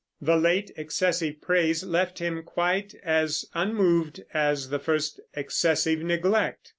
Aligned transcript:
The 0.19 0.35
late 0.35 0.71
excessive 0.77 1.41
praise 1.41 1.83
left 1.83 2.17
him 2.17 2.41
quite 2.41 2.95
as 3.03 3.45
unmoved 3.53 4.23
as 4.33 4.69
the 4.69 4.79
first 4.79 5.19
excessive 5.35 5.99
neglect. 5.99 6.69